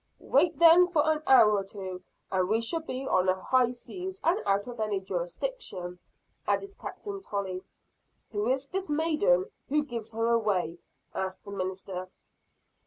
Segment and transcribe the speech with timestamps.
[0.17, 2.01] "Wait then for an hour or two;
[2.31, 5.99] and we shall be on the high seas and out of any jurisdiction,"
[6.47, 7.61] added Captain Tolley.
[8.31, 9.51] "Who is this maiden?
[9.69, 10.79] Who gives her away?"
[11.13, 12.09] asked the minister.